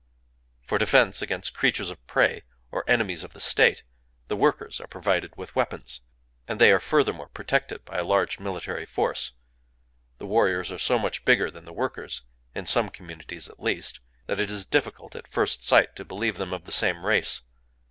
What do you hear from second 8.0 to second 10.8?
large military force. The warriors are